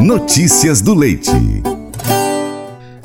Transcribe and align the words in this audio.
Notícias 0.00 0.80
do 0.80 0.94
Leite. 0.94 1.32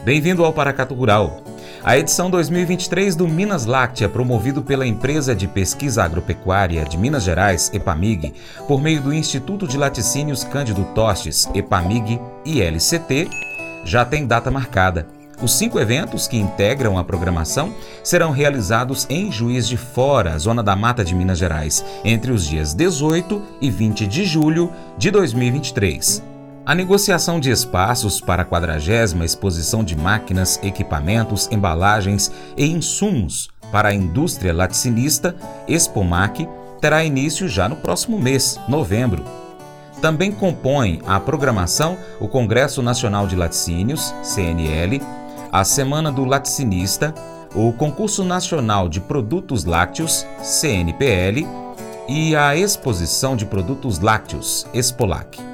Bem-vindo 0.06 0.46
ao 0.46 0.54
Paracatu 0.54 0.94
Rural. 0.94 1.44
A 1.84 1.98
edição 1.98 2.30
2023 2.30 3.16
do 3.16 3.28
Minas 3.28 3.66
Láctea, 3.66 4.08
promovido 4.08 4.62
pela 4.62 4.86
empresa 4.86 5.36
de 5.36 5.48
pesquisa 5.48 6.04
agropecuária 6.04 6.86
de 6.86 6.96
Minas 6.96 7.24
Gerais, 7.24 7.72
EPAMIG, 7.74 8.36
por 8.68 8.80
meio 8.80 9.02
do 9.02 9.12
Instituto 9.12 9.68
de 9.68 9.76
Laticínios 9.76 10.44
Cândido 10.44 10.84
Tostes, 10.94 11.50
EPAMIG 11.56 12.22
e 12.46 12.62
LCT, 12.62 13.28
já 13.84 14.06
tem 14.06 14.28
data 14.28 14.52
marcada. 14.52 15.08
Os 15.42 15.56
cinco 15.56 15.80
eventos 15.80 16.28
que 16.28 16.38
integram 16.38 16.96
a 17.00 17.04
programação 17.04 17.74
serão 18.04 18.30
realizados 18.30 19.08
em 19.10 19.32
Juiz 19.32 19.68
de 19.68 19.78
Fora, 19.78 20.38
zona 20.38 20.62
da 20.62 20.76
Mata 20.76 21.04
de 21.04 21.16
Minas 21.16 21.40
Gerais, 21.40 21.84
entre 22.06 22.32
os 22.32 22.46
dias 22.46 22.76
18 22.76 23.42
e 23.60 23.72
20 23.72 24.06
de 24.06 24.26
julho 24.26 24.72
de 24.96 25.10
2023. 25.10 26.33
A 26.66 26.74
negociação 26.74 27.42
de 27.42 27.52
espaços 27.52 28.22
para 28.22 28.44
a 28.44 28.46
40 28.46 29.26
exposição 29.26 29.84
de 29.84 29.98
máquinas, 29.98 30.58
equipamentos, 30.64 31.50
embalagens 31.52 32.32
e 32.56 32.66
insumos 32.66 33.50
para 33.70 33.90
a 33.90 33.94
indústria 33.94 34.54
laticinista, 34.54 35.36
Expomac, 35.68 36.48
terá 36.80 37.04
início 37.04 37.50
já 37.50 37.68
no 37.68 37.76
próximo 37.76 38.18
mês, 38.18 38.58
novembro. 38.70 39.26
Também 40.02 40.32
compõem 40.32 41.02
a 41.06 41.20
programação 41.20 41.98
o 42.18 42.30
Congresso 42.30 42.82
Nacional 42.82 43.28
de 43.28 43.36
Laticínios, 43.36 44.16
CNL, 44.24 45.02
a 45.52 45.66
Semana 45.66 46.14
do 46.14 46.24
Laticinista, 46.24 47.14
o 47.54 47.74
Concurso 47.74 48.24
Nacional 48.24 48.88
de 48.88 49.02
Produtos 49.02 49.66
Lácteos, 49.66 50.26
CNPL, 50.42 51.46
e 52.08 52.36
a 52.38 52.56
Exposição 52.56 53.36
de 53.36 53.46
Produtos 53.46 54.00
Lácteos, 54.00 54.66
Expolac. 54.74 55.53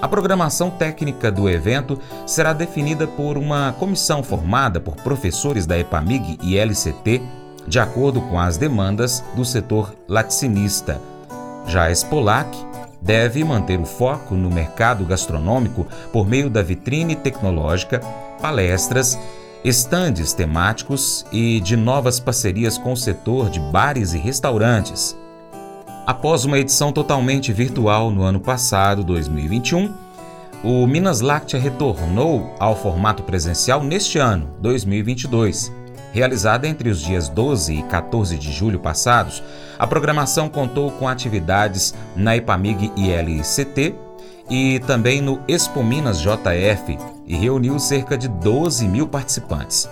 A 0.00 0.08
programação 0.08 0.70
técnica 0.70 1.30
do 1.30 1.48
evento 1.48 1.98
será 2.26 2.54
definida 2.54 3.06
por 3.06 3.36
uma 3.36 3.74
comissão 3.78 4.22
formada 4.22 4.80
por 4.80 4.96
professores 4.96 5.66
da 5.66 5.78
EPAMIG 5.78 6.38
e 6.42 6.56
LCT, 6.56 7.20
de 7.68 7.78
acordo 7.78 8.22
com 8.22 8.40
as 8.40 8.56
demandas 8.56 9.22
do 9.36 9.44
setor 9.44 9.94
laticinista. 10.08 11.00
Já 11.66 11.84
a 11.84 11.92
Expolac 11.92 12.48
deve 13.00 13.44
manter 13.44 13.78
o 13.78 13.84
foco 13.84 14.34
no 14.34 14.50
mercado 14.50 15.04
gastronômico 15.04 15.86
por 16.10 16.26
meio 16.26 16.48
da 16.48 16.62
vitrine 16.62 17.14
tecnológica, 17.14 18.00
palestras, 18.40 19.18
estandes 19.62 20.32
temáticos 20.32 21.26
e 21.30 21.60
de 21.60 21.76
novas 21.76 22.18
parcerias 22.18 22.78
com 22.78 22.94
o 22.94 22.96
setor 22.96 23.50
de 23.50 23.60
bares 23.60 24.14
e 24.14 24.18
restaurantes. 24.18 25.14
Após 26.06 26.44
uma 26.44 26.58
edição 26.58 26.92
totalmente 26.92 27.52
virtual 27.52 28.10
no 28.10 28.22
ano 28.22 28.40
passado, 28.40 29.04
2021, 29.04 29.92
o 30.64 30.86
Minas 30.86 31.20
Láctea 31.20 31.60
retornou 31.60 32.54
ao 32.58 32.74
formato 32.74 33.22
presencial 33.22 33.82
neste 33.82 34.18
ano, 34.18 34.48
2022. 34.60 35.72
Realizada 36.12 36.66
entre 36.66 36.88
os 36.88 37.00
dias 37.00 37.28
12 37.28 37.74
e 37.74 37.82
14 37.84 38.36
de 38.36 38.50
julho 38.50 38.80
passados, 38.80 39.42
a 39.78 39.86
programação 39.86 40.48
contou 40.48 40.90
com 40.90 41.06
atividades 41.06 41.94
na 42.16 42.36
Ipamig 42.36 42.90
ILCT 42.96 43.94
e 44.48 44.80
também 44.80 45.20
no 45.20 45.40
Expo 45.46 45.84
Minas 45.84 46.18
JF 46.20 46.98
e 47.26 47.36
reuniu 47.36 47.78
cerca 47.78 48.18
de 48.18 48.26
12 48.26 48.88
mil 48.88 49.06
participantes. 49.06 49.88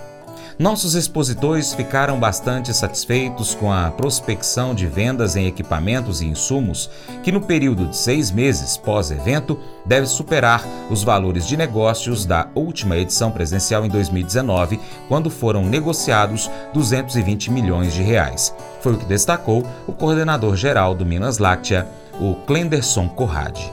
Nossos 0.59 0.97
expositores 0.97 1.73
ficaram 1.73 2.19
bastante 2.19 2.75
satisfeitos 2.75 3.55
com 3.55 3.73
a 3.73 3.93
prospecção 3.93 4.75
de 4.75 4.89
vendas 4.89 5.37
em 5.37 5.47
equipamentos 5.47 6.21
e 6.21 6.27
insumos, 6.27 6.91
que 7.23 7.31
no 7.31 7.41
período 7.41 7.87
de 7.87 7.97
seis 7.97 8.33
meses 8.33 8.77
pós-evento 8.77 9.57
deve 9.87 10.09
superar 10.09 10.65
os 10.91 11.05
valores 11.05 11.47
de 11.47 11.57
negócios 11.57 12.27
da 12.27 12.49
última 12.57 12.97
edição 12.97 13.31
presencial 13.31 13.87
em 13.87 13.89
2019, 13.89 14.81
quando 15.07 15.31
foram 15.31 15.65
negociados 15.65 16.51
220 16.75 17.53
milhões 17.53 17.95
de 17.95 18.03
reais. 18.03 18.53
Foi 18.81 18.95
o 18.95 18.99
que 18.99 19.07
destacou 19.07 19.65
o 19.87 19.93
coordenador 19.93 20.57
geral 20.57 20.93
do 20.93 21.07
Minas 21.07 21.39
Láctea, 21.39 21.87
o 22.21 22.35
Clenderson 22.35 23.09
Corrade. 23.09 23.73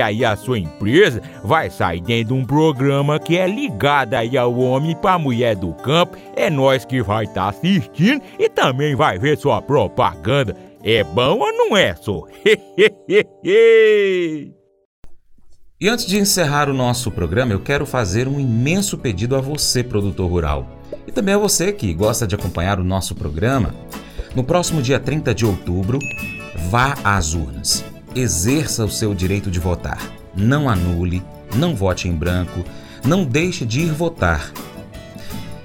aí 0.01 0.25
a 0.25 0.35
sua 0.35 0.59
empresa 0.59 1.21
vai 1.43 1.69
sair 1.69 2.01
dentro 2.01 2.35
de 2.35 2.41
um 2.41 2.45
programa 2.45 3.19
que 3.19 3.37
é 3.37 3.47
ligado 3.47 4.15
aí 4.15 4.37
ao 4.37 4.57
homem 4.57 4.95
para 4.95 5.19
mulher 5.19 5.55
do 5.55 5.73
campo. 5.73 6.17
É 6.35 6.49
nós 6.49 6.83
que 6.83 7.01
vai 7.01 7.25
estar 7.25 7.43
tá 7.43 7.49
assistindo 7.49 8.21
e 8.37 8.49
também 8.49 8.95
vai 8.95 9.17
ver 9.17 9.37
sua 9.37 9.61
propaganda. 9.61 10.55
É 10.83 11.03
bom 11.03 11.39
ou 11.39 11.53
não 11.53 11.77
é, 11.77 11.95
só? 11.95 12.23
E 15.83 15.89
antes 15.89 16.05
de 16.05 16.19
encerrar 16.19 16.69
o 16.69 16.75
nosso 16.75 17.09
programa, 17.09 17.53
eu 17.53 17.59
quero 17.59 17.87
fazer 17.87 18.27
um 18.27 18.39
imenso 18.39 18.99
pedido 18.99 19.35
a 19.35 19.41
você, 19.41 19.83
produtor 19.83 20.29
rural, 20.29 20.79
e 21.07 21.11
também 21.11 21.33
a 21.33 21.39
você 21.39 21.73
que 21.73 21.91
gosta 21.91 22.27
de 22.27 22.35
acompanhar 22.35 22.79
o 22.79 22.83
nosso 22.83 23.15
programa. 23.15 23.73
No 24.35 24.43
próximo 24.43 24.79
dia 24.79 24.99
30 24.99 25.33
de 25.33 25.43
outubro, 25.43 25.97
vá 26.69 26.93
às 27.03 27.33
urnas. 27.33 27.83
Exerça 28.13 28.83
o 28.83 28.89
seu 28.89 29.13
direito 29.13 29.49
de 29.49 29.57
votar. 29.57 29.97
Não 30.35 30.67
anule, 30.67 31.23
não 31.55 31.73
vote 31.73 32.09
em 32.09 32.13
branco, 32.13 32.61
não 33.05 33.23
deixe 33.23 33.65
de 33.65 33.81
ir 33.81 33.93
votar. 33.93 34.51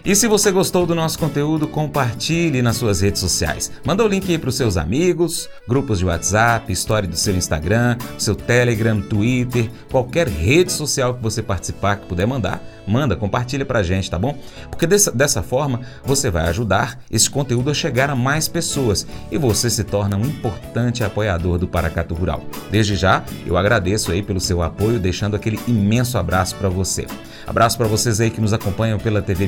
E 0.07 0.15
se 0.15 0.29
você 0.29 0.53
gostou 0.53 0.87
do 0.87 0.95
nosso 0.95 1.19
conteúdo, 1.19 1.67
compartilhe 1.67 2.63
nas 2.63 2.77
suas 2.77 3.01
redes 3.01 3.21
sociais. 3.21 3.73
Manda 3.85 4.05
o 4.05 4.07
link 4.07 4.31
aí 4.31 4.39
para 4.39 4.51
os 4.51 4.55
seus 4.55 4.77
amigos, 4.77 5.49
grupos 5.67 5.99
de 5.99 6.05
WhatsApp, 6.05 6.73
história 6.73 7.09
do 7.09 7.17
seu 7.17 7.35
Instagram, 7.35 7.97
seu 8.17 8.37
Telegram, 8.37 9.01
Twitter, 9.01 9.69
qualquer 9.91 10.29
rede 10.29 10.71
social 10.71 11.15
que 11.15 11.21
você 11.21 11.43
participar, 11.43 11.97
que 11.97 12.07
puder 12.07 12.25
mandar, 12.25 12.63
manda, 12.87 13.17
compartilha 13.17 13.65
para 13.65 13.81
a 13.81 13.83
gente, 13.83 14.09
tá 14.09 14.17
bom? 14.17 14.39
Porque 14.71 14.87
dessa, 14.87 15.11
dessa 15.11 15.43
forma 15.43 15.81
você 16.05 16.31
vai 16.31 16.49
ajudar 16.51 17.01
esse 17.11 17.29
conteúdo 17.29 17.69
a 17.69 17.75
chegar 17.75 18.09
a 18.09 18.15
mais 18.15 18.47
pessoas 18.47 19.05
e 19.29 19.37
você 19.37 19.69
se 19.69 19.83
torna 19.83 20.17
um 20.17 20.25
importante 20.25 21.03
apoiador 21.03 21.59
do 21.59 21.67
Paracatu 21.67 22.15
Rural. 22.15 22.45
Desde 22.71 22.95
já, 22.95 23.25
eu 23.45 23.57
agradeço 23.57 24.13
aí 24.13 24.23
pelo 24.23 24.39
seu 24.39 24.63
apoio, 24.63 25.01
deixando 25.01 25.35
aquele 25.35 25.59
imenso 25.67 26.17
abraço 26.17 26.55
para 26.55 26.69
você. 26.69 27.09
Abraço 27.45 27.79
para 27.79 27.87
vocês 27.87 28.21
aí 28.21 28.29
que 28.29 28.41
nos 28.41 28.53
acompanham 28.53 28.99
pela 28.99 29.23
TV 29.23 29.47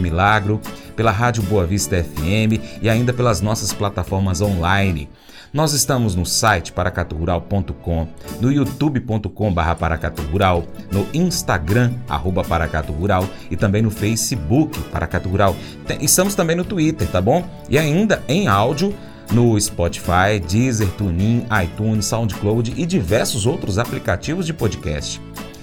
Milagro, 0.48 0.60
pela 0.96 1.10
Rádio 1.10 1.42
Boa 1.42 1.66
Vista 1.66 2.02
FM 2.02 2.80
e 2.80 2.88
ainda 2.88 3.12
pelas 3.12 3.40
nossas 3.40 3.72
plataformas 3.72 4.40
online. 4.40 5.08
Nós 5.52 5.72
estamos 5.72 6.14
no 6.14 6.26
site 6.26 6.72
paracaturural.com, 6.72 8.08
no 8.40 8.52
youtube.com 8.52 9.52
barra 9.52 9.74
paracaturural, 9.74 10.64
no 10.90 11.06
Instagram, 11.14 11.92
arroba 12.08 12.44
paracaturural 12.44 13.26
e 13.50 13.56
também 13.56 13.80
no 13.80 13.90
Facebook 13.90 14.78
Paracatu 14.90 15.28
Rural. 15.28 15.56
Estamos 16.00 16.34
também 16.34 16.54
no 16.54 16.64
Twitter, 16.64 17.08
tá 17.08 17.20
bom? 17.20 17.48
E 17.68 17.78
ainda 17.78 18.22
em 18.28 18.46
áudio 18.46 18.94
no 19.32 19.58
Spotify, 19.58 20.38
Deezer, 20.46 20.88
TuneIn, 20.92 21.46
iTunes, 21.64 22.06
SoundCloud 22.06 22.74
e 22.76 22.84
diversos 22.84 23.46
outros 23.46 23.78
aplicativos 23.78 24.44
de 24.44 24.52
podcast. 24.52 25.20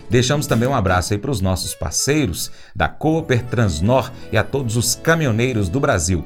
Deixamos 0.10 0.48
também 0.48 0.68
um 0.68 0.76
abraço 0.76 1.14
aí 1.14 1.20
para 1.20 1.32
os 1.32 1.42
nossos 1.42 1.74
parceiros 1.74 2.52
da 2.76 2.88
Cooper 2.88 3.44
Transnor 3.44 4.12
e 4.32 4.38
a 4.38 4.44
todos 4.44 4.78
os 4.78 4.96
caminhoneiros 4.96 5.70
do 5.70 5.80
Brasil. 5.80 6.24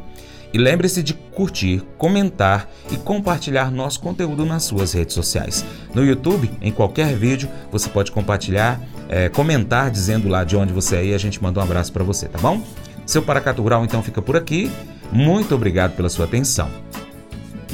E 0.52 0.58
lembre-se 0.58 1.04
de 1.04 1.14
curtir, 1.14 1.84
comentar 1.98 2.68
e 2.92 2.98
compartilhar 2.98 3.72
nosso 3.72 4.00
conteúdo 4.00 4.46
nas 4.46 4.64
suas 4.64 4.94
redes 4.94 5.14
sociais. 5.14 5.64
No 5.94 6.04
YouTube, 6.04 6.50
em 6.60 6.72
qualquer 6.72 7.16
vídeo, 7.16 7.48
você 7.72 7.88
pode 7.88 8.12
compartilhar, 8.12 8.82
é, 9.08 9.30
comentar 9.30 9.92
dizendo 9.92 10.28
lá 10.28 10.44
de 10.44 10.58
onde 10.58 10.74
você 10.74 10.96
é 10.98 11.06
e 11.06 11.14
a 11.14 11.18
gente 11.20 11.42
manda 11.42 11.60
um 11.60 11.64
abraço 11.64 11.94
para 11.94 12.04
você, 12.04 12.28
tá 12.28 12.40
bom? 12.40 12.64
Seu 13.06 13.22
Paracato 13.22 13.62
Rural 13.62 13.86
então 13.86 14.02
fica 14.02 14.22
por 14.22 14.36
aqui. 14.36 14.72
Muito 15.12 15.54
obrigado 15.54 15.96
pela 15.96 16.10
sua 16.10 16.26
atenção. 16.26 16.70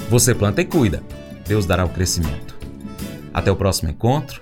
Você 0.09 0.35
planta 0.35 0.61
e 0.61 0.65
cuida. 0.65 1.01
Deus 1.47 1.65
dará 1.65 1.85
o 1.85 1.89
crescimento. 1.89 2.55
Até 3.33 3.51
o 3.51 3.55
próximo 3.55 3.89
encontro 3.89 4.41